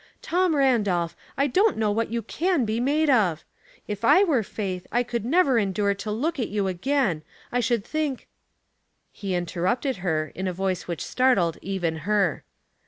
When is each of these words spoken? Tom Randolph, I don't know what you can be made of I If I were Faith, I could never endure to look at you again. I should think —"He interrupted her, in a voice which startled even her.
Tom 0.23 0.55
Randolph, 0.55 1.15
I 1.37 1.45
don't 1.45 1.77
know 1.77 1.91
what 1.91 2.09
you 2.09 2.23
can 2.23 2.65
be 2.65 2.79
made 2.79 3.07
of 3.07 3.43
I 3.43 3.43
If 3.87 4.03
I 4.03 4.23
were 4.23 4.41
Faith, 4.41 4.87
I 4.91 5.03
could 5.03 5.23
never 5.23 5.59
endure 5.59 5.93
to 5.93 6.09
look 6.09 6.39
at 6.39 6.49
you 6.49 6.65
again. 6.65 7.21
I 7.51 7.59
should 7.59 7.85
think 7.85 8.27
—"He 9.11 9.35
interrupted 9.35 9.97
her, 9.97 10.31
in 10.33 10.47
a 10.47 10.53
voice 10.53 10.87
which 10.87 11.05
startled 11.05 11.59
even 11.61 11.97
her. 11.97 12.43